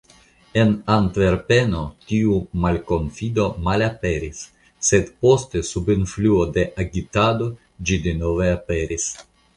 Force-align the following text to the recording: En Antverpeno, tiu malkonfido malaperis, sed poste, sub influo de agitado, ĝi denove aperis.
En 0.59 0.69
Antverpeno, 0.93 1.81
tiu 2.11 2.37
malkonfido 2.63 3.45
malaperis, 3.67 4.41
sed 4.89 5.13
poste, 5.27 5.63
sub 5.69 5.93
influo 5.97 6.43
de 6.57 6.65
agitado, 6.85 7.51
ĝi 7.91 8.01
denove 8.09 8.49
aperis. 8.59 9.07